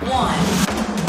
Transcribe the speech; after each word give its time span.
One. 0.00 0.38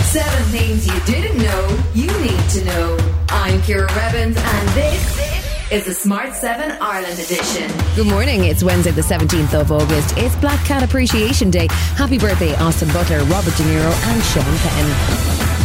Seven 0.04 0.44
things 0.52 0.86
you 0.86 1.00
didn't 1.06 1.38
know 1.38 1.84
you 1.96 2.08
need 2.22 2.50
to 2.50 2.66
know. 2.66 2.98
I'm 3.30 3.62
Ciara 3.64 3.88
Revins, 3.96 4.38
and 4.38 4.70
this 4.70 5.72
is 5.72 5.86
the 5.86 5.94
Smart 5.94 6.36
7 6.36 6.78
Ireland 6.80 7.18
edition. 7.18 7.72
Good 7.96 8.08
morning. 8.08 8.44
It's 8.44 8.64
Wednesday, 8.64 8.92
the 8.92 9.02
17th 9.02 9.60
of 9.60 9.72
August. 9.72 10.16
It's 10.18 10.36
Black 10.36 10.64
Cat 10.66 10.84
Appreciation 10.84 11.50
Day. 11.50 11.68
Happy 11.96 12.20
birthday, 12.20 12.54
Austin 12.58 12.90
Butler, 12.90 13.24
Robert 13.24 13.56
De 13.56 13.64
Niro, 13.64 13.92
and 14.12 14.24
Sean 14.24 14.58
Penn. 14.58 15.63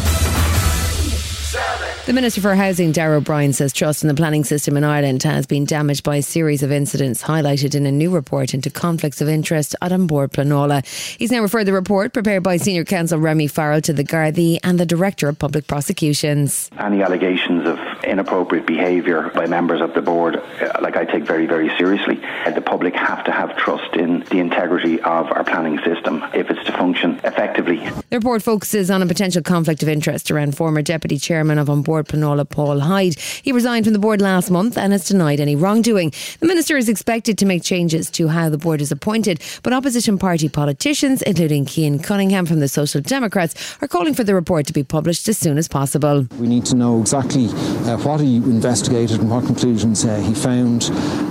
The 2.08 2.14
Minister 2.14 2.40
for 2.40 2.54
Housing, 2.54 2.90
Darragh 2.90 3.18
O'Brien, 3.18 3.52
says 3.52 3.70
trust 3.70 4.02
in 4.02 4.08
the 4.08 4.14
planning 4.14 4.42
system 4.42 4.78
in 4.78 4.82
Ireland 4.82 5.22
has 5.24 5.46
been 5.46 5.66
damaged 5.66 6.04
by 6.04 6.16
a 6.16 6.22
series 6.22 6.62
of 6.62 6.72
incidents 6.72 7.22
highlighted 7.22 7.74
in 7.74 7.84
a 7.84 7.92
new 7.92 8.08
report 8.08 8.54
into 8.54 8.70
conflicts 8.70 9.20
of 9.20 9.28
interest 9.28 9.76
at 9.82 9.92
An 9.92 10.08
Pleanála. 10.08 10.86
He's 11.18 11.30
now 11.30 11.42
referred 11.42 11.64
the 11.64 11.74
report 11.74 12.14
prepared 12.14 12.42
by 12.42 12.56
Senior 12.56 12.86
Counsel 12.86 13.18
Remy 13.18 13.48
Farrell 13.48 13.82
to 13.82 13.92
the 13.92 14.04
Gardaí 14.04 14.58
and 14.64 14.80
the 14.80 14.86
Director 14.86 15.28
of 15.28 15.38
Public 15.38 15.66
Prosecutions. 15.66 16.70
Any 16.78 17.02
allegations 17.02 17.68
of 17.68 17.78
inappropriate 18.04 18.66
behaviour 18.66 19.30
by 19.34 19.44
members 19.44 19.82
of 19.82 19.92
the 19.92 20.00
board, 20.00 20.36
uh, 20.36 20.78
like 20.80 20.96
I 20.96 21.04
take 21.04 21.24
very, 21.24 21.44
very 21.44 21.68
seriously. 21.76 22.18
Uh, 22.46 22.52
the 22.52 22.62
public 22.62 22.94
have 22.94 23.22
to 23.24 23.32
have 23.32 23.54
trust 23.58 23.96
in 23.96 24.20
the 24.30 24.38
integrity 24.38 24.98
of 25.02 25.30
our 25.32 25.44
planning 25.44 25.78
system 25.84 26.24
if 26.32 26.48
it's 26.48 26.64
to 26.64 26.72
function 26.72 27.20
effectively. 27.24 27.80
The 28.08 28.16
report 28.16 28.42
focuses 28.42 28.90
on 28.90 29.02
a 29.02 29.06
potential 29.06 29.42
conflict 29.42 29.82
of 29.82 29.90
interest 29.90 30.30
around 30.30 30.56
former 30.56 30.80
Deputy 30.80 31.18
Chairman 31.18 31.58
of 31.58 31.68
An 31.68 31.82
Bord 31.98 32.06
Pleanála, 32.06 32.48
Paul 32.48 32.78
Hyde. 32.78 33.18
He 33.42 33.50
resigned 33.50 33.84
from 33.84 33.92
the 33.92 33.98
board 33.98 34.20
last 34.20 34.52
month 34.52 34.78
and 34.78 34.92
has 34.92 35.08
denied 35.08 35.40
any 35.40 35.56
wrongdoing. 35.56 36.12
The 36.38 36.46
Minister 36.46 36.76
is 36.76 36.88
expected 36.88 37.36
to 37.38 37.46
make 37.46 37.64
changes 37.64 38.08
to 38.10 38.28
how 38.28 38.48
the 38.50 38.58
board 38.58 38.80
is 38.80 38.92
appointed, 38.92 39.42
but 39.64 39.72
opposition 39.72 40.16
party 40.16 40.48
politicians, 40.48 41.22
including 41.22 41.66
Cian 41.66 41.98
Cunningham 41.98 42.46
from 42.46 42.60
the 42.60 42.68
Social 42.68 43.00
Democrats, 43.00 43.76
are 43.82 43.88
calling 43.88 44.14
for 44.14 44.22
the 44.22 44.34
report 44.34 44.66
to 44.66 44.72
be 44.72 44.84
published 44.84 45.28
as 45.28 45.38
soon 45.38 45.58
as 45.58 45.66
possible. 45.66 46.24
We 46.38 46.46
need 46.46 46.66
to 46.66 46.76
know 46.76 47.00
exactly 47.00 47.48
what 47.96 48.20
he 48.20 48.36
investigated 48.36 49.20
and 49.20 49.30
what 49.30 49.44
conclusions 49.46 50.04
uh, 50.04 50.16
he 50.16 50.34
found, 50.34 50.84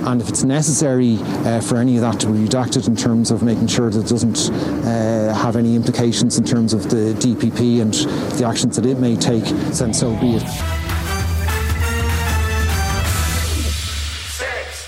and 0.06 0.20
if 0.20 0.28
it's 0.28 0.44
necessary 0.44 1.18
uh, 1.20 1.60
for 1.60 1.76
any 1.76 1.96
of 1.96 2.02
that 2.02 2.18
to 2.20 2.26
be 2.26 2.46
redacted 2.46 2.88
in 2.88 2.96
terms 2.96 3.30
of 3.30 3.42
making 3.42 3.66
sure 3.66 3.90
that 3.90 4.04
it 4.04 4.08
doesn't 4.08 4.50
uh, 4.84 5.34
have 5.34 5.56
any 5.56 5.76
implications 5.76 6.38
in 6.38 6.44
terms 6.44 6.72
of 6.72 6.90
the 6.90 7.14
DPP 7.18 7.80
and 7.80 7.94
the 8.38 8.44
actions 8.46 8.76
that 8.76 8.86
it 8.86 8.98
may 8.98 9.16
take, 9.16 9.44
then 9.44 9.92
so 9.92 10.14
be 10.20 10.36
it. 10.36 10.77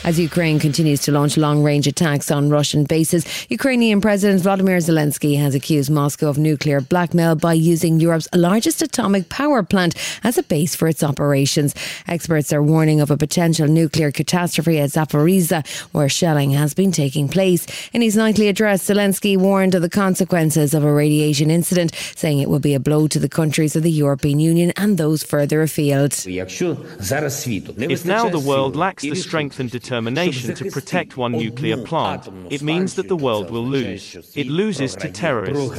As 0.02 0.18
Ukraine 0.18 0.58
continues 0.58 1.02
to 1.02 1.12
launch 1.12 1.36
long 1.36 1.62
range 1.62 1.86
attacks 1.86 2.30
on 2.30 2.48
Russian 2.48 2.84
bases, 2.84 3.26
Ukrainian 3.50 4.00
President 4.00 4.40
Vladimir 4.40 4.78
Zelensky 4.78 5.38
has 5.38 5.54
accused 5.54 5.90
Moscow 5.90 6.30
of 6.30 6.38
nuclear 6.38 6.80
blackmail 6.80 7.34
by 7.34 7.52
using 7.52 8.00
Europe's 8.00 8.26
largest 8.34 8.80
atomic 8.80 9.28
power 9.28 9.62
plant 9.62 9.94
as 10.24 10.38
a 10.38 10.42
base 10.42 10.74
for 10.74 10.88
its 10.88 11.02
operations. 11.02 11.74
Experts 12.08 12.50
are 12.50 12.62
warning 12.62 13.02
of 13.02 13.10
a 13.10 13.18
potential 13.18 13.68
nuclear 13.68 14.10
catastrophe 14.10 14.78
at 14.78 14.88
Zaporizhzhia, 14.88 15.68
where 15.92 16.08
shelling 16.08 16.52
has 16.52 16.72
been 16.72 16.92
taking 16.92 17.28
place. 17.28 17.66
In 17.92 18.00
his 18.00 18.16
nightly 18.16 18.48
address, 18.48 18.88
Zelensky 18.88 19.36
warned 19.36 19.74
of 19.74 19.82
the 19.82 19.90
consequences 19.90 20.72
of 20.72 20.82
a 20.82 20.90
radiation 20.90 21.50
incident, 21.50 21.94
saying 22.16 22.38
it 22.38 22.48
will 22.48 22.58
be 22.58 22.72
a 22.72 22.80
blow 22.80 23.06
to 23.06 23.18
the 23.18 23.28
countries 23.28 23.76
of 23.76 23.82
the 23.82 23.92
European 23.92 24.40
Union 24.40 24.72
and 24.78 24.96
those 24.96 25.22
further 25.22 25.60
afield. 25.60 26.14
If 26.26 28.04
now 28.06 28.30
the 28.30 28.42
world 28.42 28.76
lacks 28.76 29.02
the 29.02 29.14
strength 29.14 29.60
and 29.60 29.70
determination 29.70 29.89
to 29.90 30.70
protect 30.70 31.16
one 31.16 31.32
nuclear 31.32 31.76
plant, 31.76 32.28
it 32.50 32.62
means 32.62 32.94
that 32.94 33.08
the 33.08 33.16
world 33.16 33.50
will 33.50 33.66
lose. 33.66 34.16
It 34.34 34.46
loses 34.46 34.96
to 34.96 35.10
terrorists. 35.10 35.78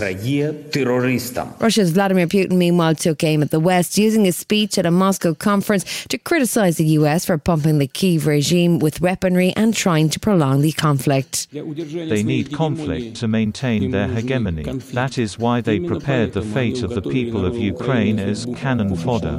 Russia's 1.59 1.91
Vladimir 1.91 2.27
Putin, 2.27 2.53
meanwhile, 2.53 2.95
took 2.95 3.23
aim 3.23 3.41
at 3.41 3.51
the 3.51 3.59
West, 3.59 3.97
using 3.97 4.25
his 4.25 4.37
speech 4.37 4.77
at 4.77 4.85
a 4.85 4.91
Moscow 4.91 5.33
conference 5.33 6.05
to 6.05 6.17
criticise 6.17 6.77
the 6.77 6.85
US 6.99 7.25
for 7.25 7.37
pumping 7.37 7.79
the 7.79 7.87
Kiev 7.87 8.27
regime 8.27 8.79
with 8.79 9.01
weaponry 9.01 9.53
and 9.55 9.73
trying 9.73 10.09
to 10.09 10.19
prolong 10.19 10.61
the 10.61 10.71
conflict. 10.73 11.47
They 11.51 12.23
need 12.23 12.53
conflict 12.53 13.15
to 13.17 13.27
maintain 13.27 13.91
their 13.91 14.07
hegemony. 14.07 14.63
That 14.93 15.17
is 15.17 15.39
why 15.39 15.61
they 15.61 15.79
prepared 15.79 16.33
the 16.33 16.41
fate 16.41 16.83
of 16.83 16.91
the 16.91 17.01
people 17.01 17.45
of 17.45 17.55
Ukraine 17.55 18.19
as 18.19 18.45
cannon 18.55 18.95
fodder. 18.95 19.37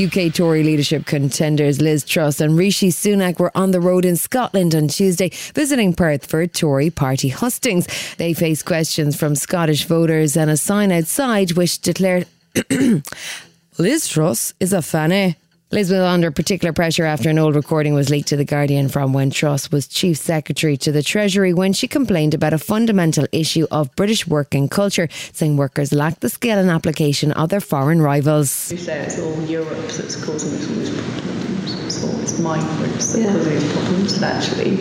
UK 0.00 0.32
Tory 0.32 0.62
leadership 0.62 1.04
contenders 1.04 1.82
Liz 1.82 2.04
Truss 2.04 2.40
and 2.40 2.56
Rishi 2.56 2.88
Sunak 2.88 3.38
were 3.38 3.54
on 3.54 3.72
the 3.72 3.80
road 3.80 4.06
in 4.06 4.16
Scotland 4.16 4.74
on 4.74 4.88
Tuesday, 4.88 5.28
visiting 5.52 5.92
Perth 5.92 6.24
for 6.24 6.46
Tory 6.46 6.88
party 6.88 7.28
hustings. 7.28 7.86
They 8.16 8.32
faced 8.32 8.64
questions 8.64 9.14
from 9.14 9.34
Scottish 9.34 9.84
voters 9.84 10.38
and 10.38 10.50
a 10.50 10.56
sign 10.56 10.90
outside 10.90 11.52
which 11.52 11.80
declared 11.80 12.26
Liz 13.78 14.08
Truss 14.08 14.54
is 14.58 14.72
a 14.72 14.80
fanny. 14.80 15.36
Liz 15.72 15.88
was 15.88 16.00
under 16.00 16.32
particular 16.32 16.72
pressure 16.72 17.04
after 17.04 17.30
an 17.30 17.38
old 17.38 17.54
recording 17.54 17.94
was 17.94 18.10
leaked 18.10 18.26
to 18.30 18.36
The 18.36 18.44
Guardian 18.44 18.88
from 18.88 19.12
when 19.12 19.30
Truss 19.30 19.70
was 19.70 19.86
Chief 19.86 20.16
Secretary 20.16 20.76
to 20.78 20.90
the 20.90 21.00
Treasury 21.00 21.54
when 21.54 21.72
she 21.72 21.86
complained 21.86 22.34
about 22.34 22.52
a 22.52 22.58
fundamental 22.58 23.28
issue 23.30 23.68
of 23.70 23.94
British 23.94 24.26
working 24.26 24.68
culture, 24.68 25.08
saying 25.32 25.56
workers 25.56 25.92
lack 25.92 26.18
the 26.18 26.28
skill 26.28 26.58
and 26.58 26.70
application 26.70 27.30
of 27.30 27.50
their 27.50 27.60
foreign 27.60 28.02
rivals. 28.02 28.72
You 28.72 28.78
say 28.78 28.98
it's 28.98 29.20
all 29.20 29.40
Europe 29.42 29.68
that's 29.68 30.16
causing 30.24 30.58
us 30.58 30.68
all 30.68 30.74
these 30.74 30.90
problems. 30.90 31.84
It's 31.84 32.04
all 32.04 32.20
it's 32.20 32.40
migrants 32.40 33.12
that 33.12 33.28
are 33.28 33.32
causing 33.32 33.52
these 33.52 33.72
problems. 33.72 34.12
And 34.14 34.24
actually, 34.24 34.76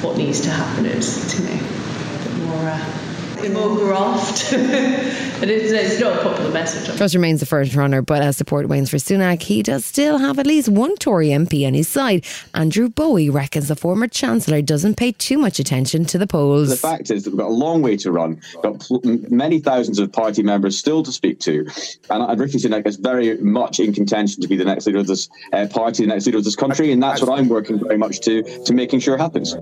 what 0.00 0.16
needs 0.16 0.40
to 0.40 0.48
happen 0.48 0.86
is, 0.86 1.38
you 1.38 1.44
know, 1.44 1.52
a 1.52 2.24
bit 2.24 2.46
more. 2.46 2.70
Uh, 2.70 2.78
more 2.78 3.11
graft. 3.50 4.52
and 5.42 5.50
it's, 5.50 5.72
it's, 5.72 6.00
not 6.00 6.18
a 6.18 6.22
popular 6.22 6.50
message. 6.50 6.96
Truss 6.96 7.14
remains 7.14 7.40
the 7.40 7.46
first 7.46 7.74
runner, 7.74 8.02
but 8.02 8.22
as 8.22 8.36
support 8.36 8.68
wanes 8.68 8.90
for 8.90 8.96
Sunak, 8.96 9.42
he 9.42 9.62
does 9.62 9.84
still 9.84 10.18
have 10.18 10.38
at 10.38 10.46
least 10.46 10.68
one 10.68 10.96
Tory 10.96 11.28
MP 11.28 11.66
on 11.66 11.74
his 11.74 11.88
side. 11.88 12.24
Andrew 12.54 12.88
Bowie 12.88 13.28
reckons 13.28 13.68
the 13.68 13.76
former 13.76 14.06
Chancellor 14.06 14.62
doesn't 14.62 14.96
pay 14.96 15.12
too 15.12 15.38
much 15.38 15.58
attention 15.58 16.04
to 16.06 16.18
the 16.18 16.26
polls. 16.26 16.68
The 16.68 16.76
fact 16.76 17.10
is 17.10 17.24
that 17.24 17.30
we've 17.30 17.38
got 17.38 17.48
a 17.48 17.54
long 17.54 17.82
way 17.82 17.96
to 17.98 18.12
run, 18.12 18.40
we've 18.54 18.62
got 18.62 19.30
many 19.30 19.58
thousands 19.60 19.98
of 19.98 20.12
party 20.12 20.42
members 20.42 20.78
still 20.78 21.02
to 21.02 21.12
speak 21.12 21.40
to, 21.40 21.66
and, 22.10 22.22
and 22.22 22.40
Rishi 22.40 22.58
Sunak 22.58 22.86
is 22.86 22.96
very 22.96 23.36
much 23.38 23.80
in 23.80 23.92
contention 23.92 24.42
to 24.42 24.48
be 24.48 24.56
the 24.56 24.64
next 24.64 24.86
leader 24.86 24.98
of 24.98 25.06
this 25.06 25.28
uh, 25.52 25.66
party, 25.70 26.04
the 26.04 26.08
next 26.08 26.26
leader 26.26 26.38
of 26.38 26.44
this 26.44 26.56
country, 26.56 26.92
and 26.92 27.02
that's 27.02 27.20
what 27.20 27.38
I'm 27.38 27.48
working 27.48 27.78
very 27.78 27.98
much 27.98 28.20
to, 28.20 28.42
to 28.64 28.72
making 28.72 29.00
sure 29.00 29.16
happens. 29.16 29.56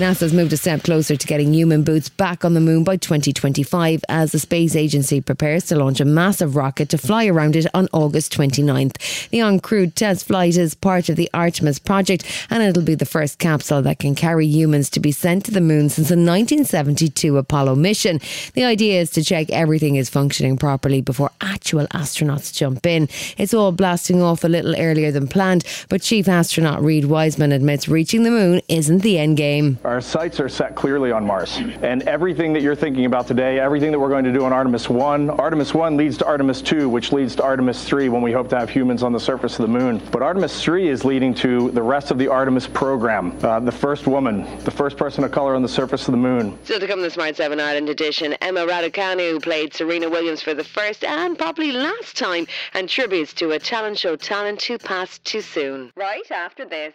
NASA's 0.00 0.32
moved 0.32 0.54
a 0.54 0.56
step 0.56 0.82
closer 0.82 1.14
to 1.14 1.26
getting 1.26 1.52
human 1.52 1.84
boots 1.84 2.08
back 2.08 2.42
on 2.42 2.54
the 2.54 2.60
moon 2.60 2.84
by 2.84 2.96
2025 2.96 4.02
as 4.08 4.32
the 4.32 4.38
space 4.38 4.74
agency 4.74 5.20
prepares 5.20 5.66
to 5.66 5.76
launch 5.76 6.00
a 6.00 6.06
massive 6.06 6.56
rocket 6.56 6.88
to 6.88 6.96
fly 6.96 7.26
around 7.26 7.54
it 7.54 7.66
on 7.74 7.86
August 7.92 8.32
29th. 8.32 9.28
The 9.28 9.40
uncrewed 9.40 9.94
test 9.94 10.26
flight 10.26 10.56
is 10.56 10.74
part 10.74 11.10
of 11.10 11.16
the 11.16 11.28
Artemis 11.34 11.78
project 11.78 12.24
and 12.48 12.62
it'll 12.62 12.82
be 12.82 12.94
the 12.94 13.04
first 13.04 13.38
capsule 13.38 13.82
that 13.82 13.98
can 13.98 14.14
carry 14.14 14.46
humans 14.46 14.88
to 14.90 15.00
be 15.00 15.12
sent 15.12 15.44
to 15.44 15.50
the 15.50 15.60
moon 15.60 15.90
since 15.90 16.08
the 16.08 16.14
1972 16.14 17.36
Apollo 17.36 17.74
mission. 17.74 18.20
The 18.54 18.64
idea 18.64 19.02
is 19.02 19.10
to 19.10 19.22
check 19.22 19.50
everything 19.50 19.96
is 19.96 20.08
functioning 20.08 20.56
properly 20.56 21.02
before 21.02 21.30
actual 21.42 21.86
astronauts 21.88 22.54
jump 22.54 22.86
in. 22.86 23.06
It's 23.36 23.52
all 23.52 23.70
blasting 23.70 24.22
off 24.22 24.44
a 24.44 24.48
little 24.48 24.74
earlier 24.76 25.10
than 25.12 25.28
planned, 25.28 25.66
but 25.90 26.00
Chief 26.00 26.26
Astronaut 26.26 26.82
Reid 26.82 27.04
Wiseman 27.04 27.52
admits 27.52 27.86
reaching 27.86 28.22
the 28.22 28.30
moon 28.30 28.62
isn't 28.66 29.02
the 29.02 29.18
end 29.18 29.36
game. 29.36 29.78
Our 29.90 30.00
sights 30.00 30.38
are 30.38 30.48
set 30.48 30.76
clearly 30.76 31.10
on 31.10 31.26
Mars. 31.26 31.56
And 31.82 32.04
everything 32.04 32.52
that 32.52 32.62
you're 32.62 32.76
thinking 32.76 33.06
about 33.06 33.26
today, 33.26 33.58
everything 33.58 33.90
that 33.90 33.98
we're 33.98 34.08
going 34.08 34.24
to 34.24 34.32
do 34.32 34.44
on 34.44 34.52
Artemis 34.52 34.88
1, 34.88 35.30
Artemis 35.30 35.74
1 35.74 35.96
leads 35.96 36.16
to 36.18 36.26
Artemis 36.26 36.62
2, 36.62 36.88
which 36.88 37.10
leads 37.10 37.34
to 37.34 37.42
Artemis 37.42 37.82
3 37.82 38.08
when 38.08 38.22
we 38.22 38.30
hope 38.30 38.48
to 38.50 38.56
have 38.56 38.70
humans 38.70 39.02
on 39.02 39.12
the 39.12 39.18
surface 39.18 39.58
of 39.58 39.66
the 39.66 39.78
moon. 39.78 40.00
But 40.12 40.22
Artemis 40.22 40.62
3 40.62 40.88
is 40.88 41.04
leading 41.04 41.34
to 41.34 41.72
the 41.72 41.82
rest 41.82 42.12
of 42.12 42.18
the 42.18 42.28
Artemis 42.28 42.68
program. 42.68 43.36
Uh, 43.42 43.58
the 43.58 43.72
first 43.72 44.06
woman, 44.06 44.46
the 44.62 44.70
first 44.70 44.96
person 44.96 45.24
of 45.24 45.32
color 45.32 45.56
on 45.56 45.62
the 45.62 45.68
surface 45.68 46.06
of 46.06 46.12
the 46.12 46.18
moon. 46.18 46.56
Still 46.62 46.78
to 46.78 46.86
come 46.86 47.02
the 47.02 47.10
Smart 47.10 47.34
7 47.34 47.58
Ireland 47.58 47.88
edition, 47.88 48.34
Emma 48.34 48.60
Raducanu 48.60 49.32
who 49.32 49.40
played 49.40 49.74
Serena 49.74 50.08
Williams 50.08 50.40
for 50.40 50.54
the 50.54 50.62
first 50.62 51.02
and 51.02 51.36
probably 51.36 51.72
last 51.72 52.16
time, 52.16 52.46
and 52.74 52.88
tributes 52.88 53.32
to 53.34 53.50
a 53.50 53.58
talent 53.58 53.98
show 53.98 54.14
talent 54.14 54.62
who 54.62 54.78
passed 54.78 55.24
too 55.24 55.40
soon. 55.40 55.90
Right 55.96 56.30
after 56.30 56.64
this. 56.64 56.94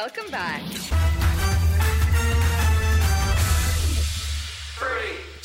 Welcome 0.00 0.30
back. 0.30 0.62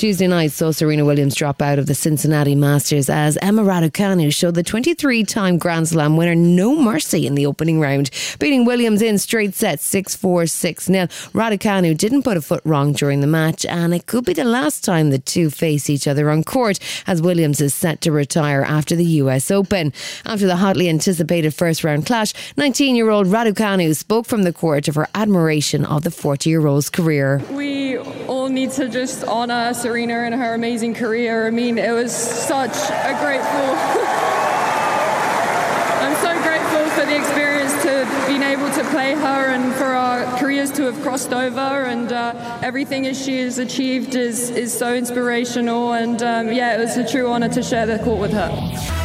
Tuesday 0.03 0.27
night 0.27 0.51
saw 0.51 0.69
Serena 0.69 1.05
Williams 1.05 1.33
drop 1.33 1.61
out 1.61 1.79
of 1.79 1.85
the 1.85 1.95
Cincinnati 1.95 2.55
Masters 2.55 3.09
as 3.09 3.37
Emma 3.41 3.63
Raducanu 3.63 4.33
showed 4.33 4.53
the 4.53 4.61
23 4.61 5.23
time 5.23 5.57
Grand 5.57 5.87
Slam 5.87 6.17
winner 6.17 6.35
no 6.35 6.75
mercy 6.75 7.25
in 7.25 7.35
the 7.35 7.45
opening 7.45 7.79
round, 7.79 8.09
beating 8.37 8.65
Williams 8.65 9.01
in 9.01 9.17
straight 9.17 9.55
sets 9.55 9.85
6 9.85 10.13
4 10.17 10.45
6 10.45 10.83
0. 10.83 11.07
Raducanu 11.07 11.97
didn't 11.97 12.23
put 12.23 12.35
a 12.35 12.41
foot 12.41 12.59
wrong 12.65 12.91
during 12.91 13.21
the 13.21 13.27
match, 13.27 13.65
and 13.65 13.93
it 13.93 14.05
could 14.05 14.25
be 14.25 14.33
the 14.33 14.43
last 14.43 14.83
time 14.83 15.09
the 15.09 15.19
two 15.19 15.49
face 15.49 15.89
each 15.89 16.05
other 16.05 16.29
on 16.29 16.43
court 16.43 16.79
as 17.07 17.21
Williams 17.21 17.61
is 17.61 17.73
set 17.73 18.01
to 18.01 18.11
retire 18.11 18.63
after 18.63 18.97
the 18.97 19.05
US 19.05 19.49
Open. 19.51 19.93
After 20.25 20.47
the 20.47 20.57
hotly 20.57 20.89
anticipated 20.89 21.53
first 21.53 21.81
round 21.81 22.05
clash, 22.05 22.33
19 22.57 22.97
year 22.97 23.09
old 23.09 23.27
Raducanu 23.27 23.95
spoke 23.95 24.25
from 24.25 24.43
the 24.43 24.51
court 24.51 24.89
of 24.89 24.95
her 24.95 25.07
admiration 25.15 25.85
of 25.85 26.03
the 26.03 26.11
40 26.11 26.49
year 26.49 26.67
old's 26.67 26.89
career. 26.89 27.41
We 27.51 27.82
all 28.27 28.49
need 28.49 28.71
to 28.71 28.89
just 28.89 29.23
honour 29.23 29.73
Serena 29.73 30.19
and 30.19 30.35
her 30.35 30.53
amazing 30.53 30.93
career. 30.93 31.47
I 31.47 31.49
mean, 31.49 31.77
it 31.77 31.91
was 31.91 32.15
such 32.15 32.75
a 32.89 33.17
grateful. 33.19 33.75
I'm 36.03 36.15
so 36.21 36.33
grateful 36.41 36.89
for 36.91 37.05
the 37.05 37.15
experience 37.15 37.73
to 37.83 38.25
being 38.27 38.43
able 38.43 38.69
to 38.71 38.83
play 38.91 39.13
her 39.13 39.53
and 39.53 39.73
for 39.75 39.85
our 39.85 40.25
careers 40.37 40.71
to 40.73 40.83
have 40.83 41.01
crossed 41.01 41.33
over 41.33 41.59
and 41.59 42.11
uh, 42.11 42.59
everything 42.61 43.07
as 43.07 43.23
she 43.23 43.39
has 43.39 43.57
achieved 43.57 44.15
is, 44.15 44.49
is 44.49 44.77
so 44.77 44.93
inspirational 44.93 45.93
and 45.93 46.21
um, 46.23 46.51
yeah, 46.51 46.75
it 46.75 46.79
was 46.79 46.97
a 46.97 47.07
true 47.07 47.27
honour 47.27 47.49
to 47.49 47.63
share 47.63 47.85
the 47.85 47.99
court 47.99 48.19
with 48.19 48.31
her. 48.31 49.02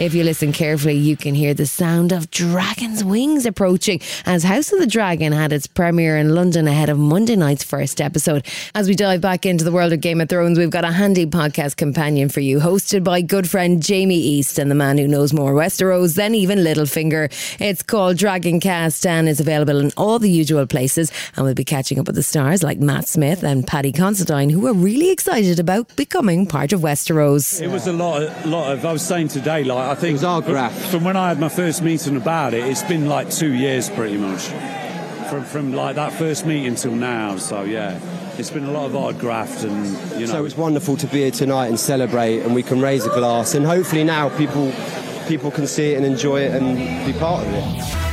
If 0.00 0.14
you 0.14 0.24
listen 0.24 0.52
carefully, 0.54 0.94
you 0.94 1.14
can 1.14 1.34
hear 1.34 1.52
the 1.52 1.66
sound 1.66 2.10
of 2.10 2.30
dragons' 2.30 3.04
wings 3.04 3.44
approaching 3.44 4.00
as 4.24 4.42
House 4.42 4.72
of 4.72 4.78
the 4.78 4.86
Dragon 4.86 5.30
had 5.30 5.52
its 5.52 5.66
premiere 5.66 6.16
in 6.16 6.34
London 6.34 6.66
ahead 6.66 6.88
of 6.88 6.98
Monday 6.98 7.36
night's 7.36 7.62
first 7.62 8.00
episode. 8.00 8.46
As 8.74 8.88
we 8.88 8.94
dive 8.94 9.20
back 9.20 9.44
into 9.44 9.62
the 9.62 9.70
world 9.70 9.92
of 9.92 10.00
Game 10.00 10.22
of 10.22 10.30
Thrones, 10.30 10.58
we've 10.58 10.70
got 10.70 10.86
a 10.86 10.90
handy 10.90 11.26
podcast 11.26 11.76
companion 11.76 12.30
for 12.30 12.40
you, 12.40 12.60
hosted 12.60 13.04
by 13.04 13.20
good 13.20 13.46
friend 13.46 13.82
Jamie 13.82 14.16
East 14.16 14.58
and 14.58 14.70
the 14.70 14.74
man 14.74 14.96
who 14.96 15.06
knows 15.06 15.34
more 15.34 15.52
Westeros 15.52 16.14
than 16.14 16.34
even 16.34 16.60
Littlefinger. 16.60 17.30
It's 17.60 17.82
called 17.82 18.16
Dragoncast 18.16 19.04
and 19.04 19.28
is 19.28 19.38
available 19.38 19.80
in 19.80 19.92
all 19.98 20.18
the 20.18 20.30
usual 20.30 20.66
places. 20.66 21.12
And 21.36 21.44
we'll 21.44 21.52
be 21.52 21.62
catching 21.62 21.98
up 21.98 22.06
with 22.06 22.16
the 22.16 22.22
stars 22.22 22.62
like 22.62 22.78
Matt 22.78 23.06
Smith 23.06 23.42
and 23.42 23.66
Paddy 23.66 23.92
Considine, 23.92 24.48
who 24.48 24.66
are 24.66 24.72
really 24.72 25.10
excited 25.10 25.60
about 25.60 25.94
becoming 25.96 26.46
part 26.46 26.72
of 26.72 26.80
Westeros. 26.80 27.60
It 27.60 27.68
was 27.68 27.86
a 27.86 27.92
lot, 27.92 28.22
of, 28.22 28.46
lot 28.46 28.72
of. 28.72 28.86
I 28.86 28.92
was 28.94 29.06
saying 29.06 29.28
today, 29.28 29.62
like 29.62 29.89
I 29.90 29.96
think 29.96 30.18
it 30.18 30.24
our 30.24 30.40
graph. 30.40 30.72
From 30.92 31.02
when 31.02 31.16
I 31.16 31.26
had 31.26 31.40
my 31.40 31.48
first 31.48 31.82
meeting 31.82 32.16
about 32.16 32.54
it, 32.54 32.64
it's 32.64 32.84
been 32.84 33.08
like 33.08 33.28
two 33.28 33.52
years 33.52 33.90
pretty 33.90 34.16
much. 34.16 34.44
From 35.28 35.42
from 35.42 35.72
like 35.72 35.96
that 35.96 36.12
first 36.12 36.46
meeting 36.46 36.76
till 36.76 36.94
now. 36.94 37.38
So 37.38 37.64
yeah, 37.64 37.98
it's 38.38 38.50
been 38.50 38.66
a 38.66 38.70
lot 38.70 38.86
of 38.86 38.92
hard 38.92 39.18
graft, 39.18 39.64
and 39.64 39.86
you 40.12 40.28
know. 40.28 40.32
So 40.32 40.44
it's 40.44 40.56
wonderful 40.56 40.96
to 40.96 41.08
be 41.08 41.22
here 41.22 41.32
tonight 41.32 41.66
and 41.66 41.80
celebrate, 41.80 42.42
and 42.42 42.54
we 42.54 42.62
can 42.62 42.80
raise 42.80 43.04
a 43.04 43.08
glass, 43.08 43.56
and 43.56 43.66
hopefully 43.66 44.04
now 44.04 44.28
people 44.38 44.72
people 45.26 45.50
can 45.50 45.66
see 45.66 45.94
it 45.94 45.96
and 45.96 46.06
enjoy 46.06 46.42
it 46.42 46.54
and 46.54 47.04
be 47.04 47.12
part 47.18 47.44
of 47.44 47.52
it. 47.52 48.09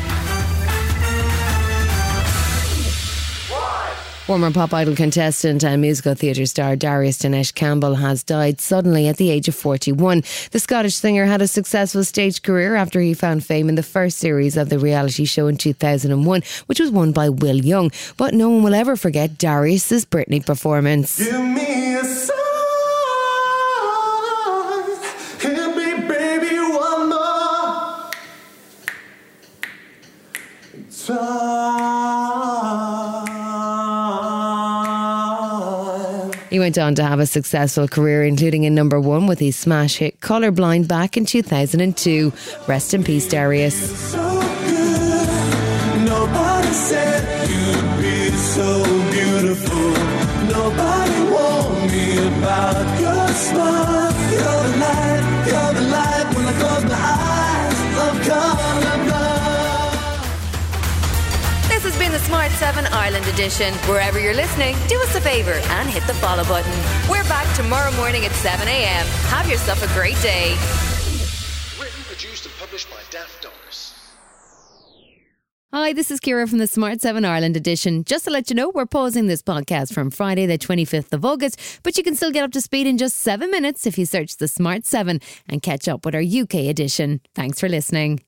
Former 4.27 4.51
pop 4.51 4.73
idol 4.73 4.93
contestant 4.93 5.63
and 5.63 5.81
musical 5.81 6.13
theatre 6.13 6.45
star 6.45 6.75
Darius 6.75 7.19
Danesh 7.19 7.55
Campbell 7.55 7.95
has 7.95 8.25
died 8.25 8.59
suddenly 8.59 9.07
at 9.07 9.15
the 9.15 9.29
age 9.29 9.47
of 9.47 9.55
41. 9.55 10.21
The 10.51 10.59
Scottish 10.59 10.95
singer 10.95 11.23
had 11.23 11.41
a 11.41 11.47
successful 11.47 12.03
stage 12.03 12.41
career 12.41 12.75
after 12.75 12.99
he 12.99 13.13
found 13.13 13.45
fame 13.45 13.69
in 13.69 13.75
the 13.75 13.83
first 13.83 14.17
series 14.17 14.57
of 14.57 14.67
the 14.67 14.79
reality 14.79 15.23
show 15.23 15.47
in 15.47 15.55
2001, 15.55 16.41
which 16.65 16.81
was 16.81 16.91
won 16.91 17.13
by 17.13 17.29
Will 17.29 17.55
Young. 17.55 17.89
But 18.17 18.33
no 18.33 18.49
one 18.49 18.63
will 18.63 18.75
ever 18.75 18.97
forget 18.97 19.37
Darius's 19.37 20.05
Britney 20.05 20.45
performance. 20.45 21.25
Went 36.67 36.77
on 36.77 36.95
to 36.95 37.03
have 37.03 37.21
a 37.21 37.25
successful 37.25 37.87
career, 37.87 38.25
including 38.25 38.65
a 38.65 38.69
number 38.69 38.99
one 38.99 39.25
with 39.25 39.39
his 39.39 39.55
smash 39.55 39.95
hit 39.99 40.19
Colorblind 40.19 40.85
back 40.85 41.15
in 41.15 41.25
2002. 41.25 42.33
Rest 42.67 42.93
in 42.93 43.05
peace, 43.05 43.25
Darius. 43.25 44.13
Has 62.47 62.59
Smart 62.59 62.75
7 62.75 62.93
Ireland 62.93 63.25
edition. 63.27 63.73
Wherever 63.89 64.19
you're 64.19 64.33
listening, 64.33 64.75
do 64.87 64.97
us 65.01 65.15
a 65.15 65.21
favour 65.21 65.51
and 65.51 65.89
hit 65.89 66.03
the 66.07 66.13
follow 66.13 66.45
button. 66.45 66.71
We're 67.09 67.23
back 67.23 67.53
tomorrow 67.57 67.91
morning 67.97 68.23
at 68.23 68.31
7 68.31 68.65
a.m. 68.65 69.05
Have 69.27 69.49
yourself 69.49 69.83
a 69.83 69.93
great 69.93 70.15
day. 70.21 70.51
Written, 71.77 72.03
produced, 72.05 72.45
and 72.45 72.55
published 72.55 72.89
by 72.89 72.97
Daft 73.09 73.43
Doris. 73.43 73.93
Hi, 75.73 75.91
this 75.91 76.09
is 76.09 76.21
Ciara 76.21 76.47
from 76.47 76.59
the 76.59 76.67
Smart 76.67 77.01
7 77.01 77.25
Ireland 77.25 77.57
edition. 77.57 78.05
Just 78.05 78.23
to 78.25 78.31
let 78.31 78.49
you 78.49 78.55
know, 78.55 78.71
we're 78.73 78.85
pausing 78.85 79.27
this 79.27 79.41
podcast 79.41 79.93
from 79.93 80.09
Friday, 80.09 80.45
the 80.45 80.57
25th 80.57 81.11
of 81.11 81.25
August, 81.25 81.59
but 81.83 81.97
you 81.97 82.03
can 82.03 82.15
still 82.15 82.31
get 82.31 82.45
up 82.45 82.51
to 82.53 82.61
speed 82.61 82.87
in 82.87 82.97
just 82.97 83.17
seven 83.17 83.51
minutes 83.51 83.85
if 83.85 83.97
you 83.97 84.05
search 84.05 84.37
the 84.37 84.47
Smart 84.47 84.85
7 84.85 85.19
and 85.49 85.61
catch 85.61 85.89
up 85.89 86.05
with 86.05 86.15
our 86.15 86.21
UK 86.21 86.69
edition. 86.69 87.19
Thanks 87.35 87.59
for 87.59 87.67
listening. 87.67 88.21